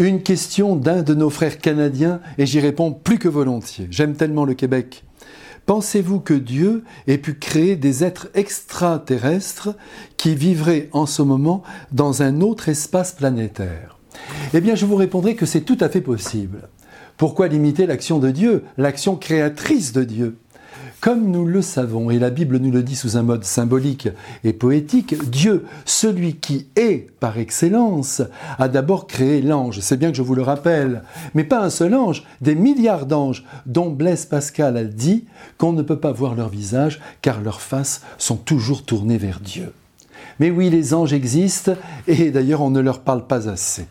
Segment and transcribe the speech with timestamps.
[0.00, 3.86] Une question d'un de nos frères canadiens et j'y réponds plus que volontiers.
[3.90, 5.04] J'aime tellement le Québec.
[5.66, 9.76] Pensez-vous que Dieu ait pu créer des êtres extraterrestres
[10.16, 13.98] qui vivraient en ce moment dans un autre espace planétaire?
[14.54, 16.70] Eh bien, je vous répondrai que c'est tout à fait possible.
[17.18, 20.38] Pourquoi limiter l'action de Dieu, l'action créatrice de Dieu?
[21.00, 24.08] Comme nous le savons, et la Bible nous le dit sous un mode symbolique
[24.44, 28.22] et poétique, Dieu, celui qui est par excellence,
[28.58, 29.80] a d'abord créé l'ange.
[29.80, 31.02] C'est bien que je vous le rappelle.
[31.34, 35.24] Mais pas un seul ange, des milliards d'anges dont Blaise Pascal a dit
[35.56, 39.72] qu'on ne peut pas voir leur visage car leurs faces sont toujours tournées vers Dieu.
[40.38, 41.72] Mais oui, les anges existent
[42.08, 43.86] et d'ailleurs on ne leur parle pas assez.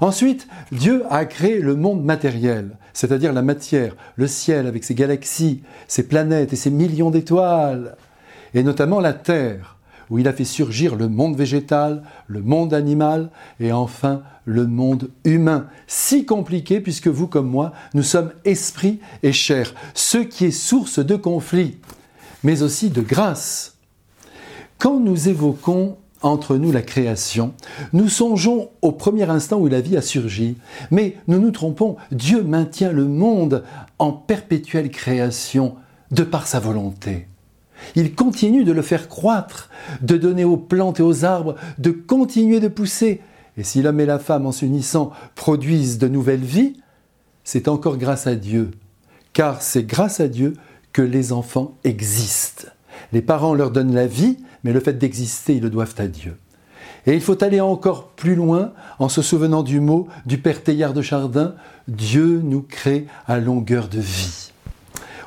[0.00, 5.62] Ensuite, Dieu a créé le monde matériel, c'est-à-dire la matière, le ciel avec ses galaxies,
[5.88, 7.96] ses planètes et ses millions d'étoiles,
[8.54, 9.76] et notamment la Terre,
[10.10, 13.30] où il a fait surgir le monde végétal, le monde animal
[13.60, 19.32] et enfin le monde humain, si compliqué puisque vous comme moi, nous sommes esprit et
[19.32, 21.78] chair, ce qui est source de conflits,
[22.42, 23.78] mais aussi de grâce.
[24.78, 27.54] Quand nous évoquons entre nous la création.
[27.92, 30.56] Nous songeons au premier instant où la vie a surgi,
[30.90, 33.62] mais nous nous trompons, Dieu maintient le monde
[33.98, 35.76] en perpétuelle création
[36.10, 37.28] de par sa volonté.
[37.94, 39.68] Il continue de le faire croître,
[40.00, 43.20] de donner aux plantes et aux arbres, de continuer de pousser.
[43.58, 46.80] Et si l'homme et la femme, en s'unissant, produisent de nouvelles vies,
[47.44, 48.70] c'est encore grâce à Dieu.
[49.34, 50.54] Car c'est grâce à Dieu
[50.92, 52.68] que les enfants existent.
[53.12, 56.36] Les parents leur donnent la vie, mais le fait d'exister, ils le doivent à Dieu.
[57.06, 60.94] Et il faut aller encore plus loin en se souvenant du mot du Père Teilhard
[60.94, 61.54] de Chardin,
[61.86, 64.52] Dieu nous crée à longueur de vie.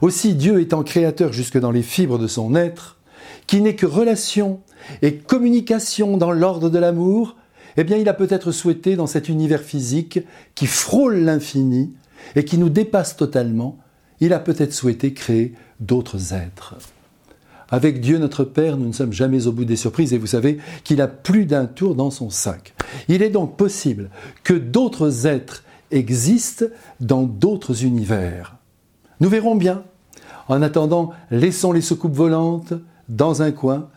[0.00, 2.98] Aussi Dieu étant créateur jusque dans les fibres de son être,
[3.46, 4.60] qui n'est que relation
[5.02, 7.36] et communication dans l'ordre de l'amour,
[7.76, 10.20] eh bien il a peut-être souhaité dans cet univers physique
[10.54, 11.92] qui frôle l'infini
[12.36, 13.78] et qui nous dépasse totalement,
[14.20, 16.76] il a peut-être souhaité créer d'autres êtres.
[17.70, 20.58] Avec Dieu notre Père, nous ne sommes jamais au bout des surprises et vous savez
[20.84, 22.74] qu'il a plus d'un tour dans son sac.
[23.08, 24.10] Il est donc possible
[24.42, 26.66] que d'autres êtres existent
[27.00, 28.56] dans d'autres univers.
[29.20, 29.84] Nous verrons bien.
[30.48, 32.74] En attendant, laissons les soucoupes volantes
[33.08, 33.88] dans un coin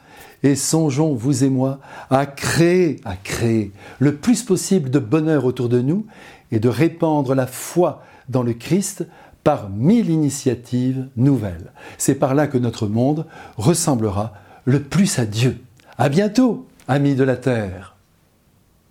[0.44, 1.80] et songeons, vous et moi,
[2.10, 6.06] à créer, à créer le plus possible de bonheur autour de nous
[6.52, 9.08] et de répandre la foi dans le Christ
[9.48, 11.72] par mille initiatives nouvelles.
[11.98, 13.26] C'est par là que notre monde
[13.56, 14.34] ressemblera
[14.66, 15.64] le plus à Dieu.
[15.98, 17.96] À bientôt, amis de la Terre.